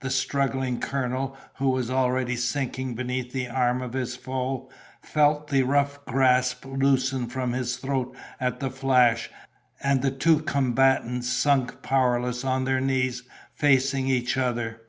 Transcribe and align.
The 0.00 0.10
struggling 0.10 0.80
colonel, 0.80 1.34
who 1.54 1.70
was 1.70 1.88
already 1.90 2.36
sinking 2.36 2.94
beneath 2.94 3.32
the 3.32 3.48
arm 3.48 3.80
of 3.80 3.94
his 3.94 4.16
foe, 4.16 4.68
felt 5.00 5.48
the 5.48 5.62
rough 5.62 6.04
grasp 6.04 6.66
loosen 6.66 7.26
from 7.26 7.54
his 7.54 7.78
throat 7.78 8.14
at 8.38 8.60
the 8.60 8.68
flash, 8.70 9.30
and 9.82 10.02
the 10.02 10.10
two 10.10 10.40
combatants 10.40 11.30
sunk 11.30 11.80
powerless 11.80 12.44
on 12.44 12.66
their 12.66 12.82
knees, 12.82 13.22
facing 13.54 14.08
each 14.08 14.36
other. 14.36 14.82